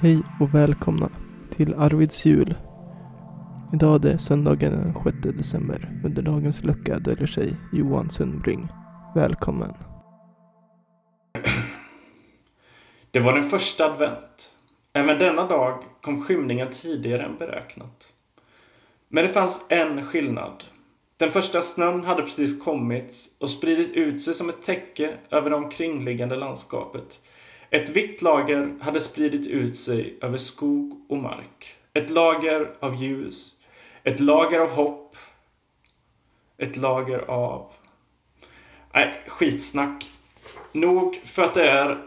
Hej 0.00 0.22
och 0.40 0.54
välkomna 0.54 1.10
till 1.50 1.74
Arvids 1.74 2.24
jul. 2.24 2.54
Idag 3.72 3.94
är 3.94 3.98
det 3.98 4.18
söndagen 4.18 4.72
den 4.72 4.94
6 5.04 5.16
december. 5.36 6.00
Under 6.04 6.22
dagens 6.22 6.64
lucka 6.64 6.98
döljer 6.98 7.26
sig 7.26 7.56
Johan 7.72 8.10
Sundbring. 8.10 8.68
Välkommen. 9.14 9.72
Det 13.10 13.20
var 13.20 13.32
den 13.32 13.42
första 13.42 13.92
advent. 13.92 14.54
Även 14.92 15.18
denna 15.18 15.46
dag 15.46 15.82
kom 16.00 16.22
skymningen 16.22 16.68
tidigare 16.70 17.22
än 17.22 17.38
beräknat. 17.38 18.12
Men 19.08 19.24
det 19.24 19.32
fanns 19.32 19.66
en 19.68 20.02
skillnad. 20.02 20.64
Den 21.16 21.30
första 21.30 21.62
snön 21.62 22.04
hade 22.04 22.22
precis 22.22 22.64
kommit 22.64 23.14
och 23.38 23.50
spridit 23.50 23.90
ut 23.90 24.22
sig 24.22 24.34
som 24.34 24.48
ett 24.48 24.62
täcke 24.62 25.14
över 25.30 25.50
det 25.50 25.56
omkringliggande 25.56 26.36
landskapet. 26.36 27.20
Ett 27.70 27.88
vitt 27.88 28.22
lager 28.22 28.74
hade 28.80 29.00
spridit 29.00 29.46
ut 29.46 29.78
sig 29.78 30.18
över 30.20 30.38
skog 30.38 31.06
och 31.08 31.16
mark. 31.16 31.76
Ett 31.92 32.10
lager 32.10 32.74
av 32.80 33.02
ljus. 33.02 33.54
Ett 34.02 34.20
lager 34.20 34.60
av 34.60 34.70
hopp. 34.70 35.16
Ett 36.58 36.76
lager 36.76 37.18
av... 37.18 37.72
Nej, 38.94 39.22
skitsnack. 39.26 40.04
Nog 40.72 41.20
för 41.24 41.42
att 41.42 41.54
det 41.54 41.70
är 41.70 41.98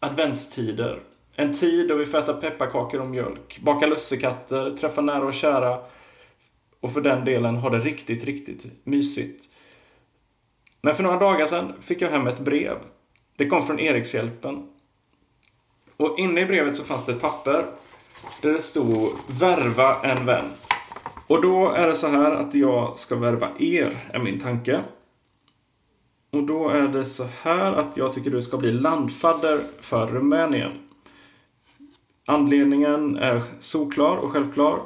adventstider. 0.00 1.00
En 1.34 1.54
tid 1.54 1.88
då 1.88 1.94
vi 1.94 2.06
får 2.06 2.18
äta 2.18 2.34
pepparkakor 2.34 3.00
och 3.00 3.06
mjölk, 3.06 3.58
baka 3.62 3.86
lussekatter, 3.86 4.76
träffa 4.76 5.00
nära 5.00 5.26
och 5.26 5.34
kära 5.34 5.80
och 6.80 6.92
för 6.92 7.00
den 7.00 7.24
delen 7.24 7.56
ha 7.56 7.70
det 7.70 7.78
riktigt, 7.78 8.24
riktigt 8.24 8.66
mysigt. 8.84 9.44
Men 10.82 10.94
för 10.94 11.02
några 11.02 11.18
dagar 11.18 11.46
sedan 11.46 11.72
fick 11.80 12.02
jag 12.02 12.10
hem 12.10 12.26
ett 12.26 12.40
brev. 12.40 12.76
Det 13.36 13.46
kom 13.46 13.66
från 13.66 13.80
Erikshjälpen. 13.80 14.68
Och 15.96 16.18
inne 16.18 16.40
i 16.40 16.46
brevet 16.46 16.76
så 16.76 16.84
fanns 16.84 17.06
det 17.06 17.12
ett 17.12 17.20
papper 17.20 17.66
där 18.40 18.52
det 18.52 18.58
stod 18.58 19.12
Värva 19.26 20.02
en 20.02 20.26
vän. 20.26 20.44
Och 21.26 21.42
då 21.42 21.70
är 21.70 21.88
det 21.88 21.94
så 21.94 22.08
här 22.08 22.32
att 22.32 22.54
jag 22.54 22.98
ska 22.98 23.16
värva 23.16 23.48
er, 23.58 23.96
är 24.12 24.18
min 24.18 24.40
tanke. 24.40 24.84
Och 26.30 26.42
då 26.42 26.68
är 26.68 26.88
det 26.88 27.04
så 27.04 27.24
här 27.42 27.72
att 27.72 27.96
jag 27.96 28.12
tycker 28.12 28.30
du 28.30 28.42
ska 28.42 28.56
bli 28.56 28.72
landfadder 28.72 29.60
för 29.80 30.06
Rumänien. 30.06 30.72
Anledningen 32.26 33.16
är 33.16 33.42
solklar 33.60 34.16
och 34.16 34.32
självklar. 34.32 34.80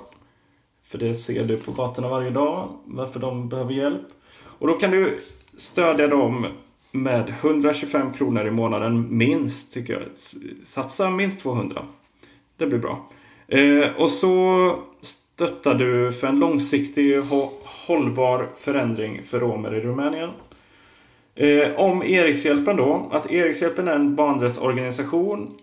För 0.85 0.99
det 0.99 1.15
ser 1.15 1.45
du 1.45 1.57
på 1.57 1.73
gatorna 1.73 2.09
varje 2.09 2.31
dag, 2.31 2.69
varför 2.85 3.21
de 3.21 3.49
behöver 3.49 3.73
hjälp. 3.73 4.07
Och 4.43 4.67
då 4.67 4.75
kan 4.75 4.91
du 4.91 5.21
stödja 5.57 6.09
dem 6.09 6.47
med 6.91 7.35
125 7.41 8.13
kronor 8.13 8.47
i 8.47 8.51
månaden 8.51 9.17
minst, 9.17 9.75
tycker 9.75 9.93
jag. 9.93 10.03
Satsa 10.63 11.11
minst 11.11 11.41
200. 11.41 11.83
Det 12.57 12.67
blir 12.67 12.79
bra. 12.79 13.09
Eh, 13.49 13.89
och 13.97 14.11
så 14.11 14.77
stöttar 15.01 15.75
du 15.75 16.13
för 16.13 16.27
en 16.27 16.39
långsiktig 16.39 17.23
hållbar 17.87 18.49
förändring 18.57 19.23
för 19.25 19.41
romer 19.41 19.75
i 19.75 19.81
Rumänien. 19.81 20.31
Eh, 21.35 21.75
om 21.77 22.03
Erikshjälpen 22.03 22.77
då, 22.77 23.09
att 23.13 23.31
Erikshjälpen 23.31 23.89
är 23.89 23.95
en 23.95 24.17
barnrättsorganisation 24.17 25.59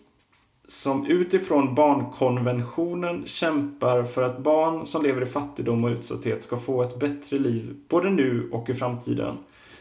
som 0.68 1.06
utifrån 1.06 1.76
barnkonventionen 1.76 3.24
kämpar 3.26 4.04
för 4.04 4.24
att 4.24 4.40
barn 4.40 4.88
som 4.88 5.04
lever 5.04 5.22
i 5.22 5.26
fattigdom 5.26 5.84
och 5.84 5.92
utsatthet 5.92 6.44
ska 6.44 6.58
få 6.58 6.84
ett 6.84 7.00
bättre 7.00 7.40
liv 7.40 7.76
både 7.88 8.10
nu 8.10 8.50
och 8.52 8.70
i 8.70 8.74
framtiden. 8.74 9.38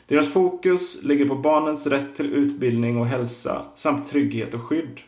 Deras 0.06 0.32
fokus 0.32 1.02
ligger 1.02 1.28
på 1.28 1.34
barnens 1.34 1.86
rätt 1.86 2.16
till 2.16 2.32
utbildning 2.32 2.98
och 2.98 3.06
hälsa 3.06 3.64
samt 3.74 4.08
trygghet 4.08 4.54
och 4.54 4.62
skydd. 4.62 5.00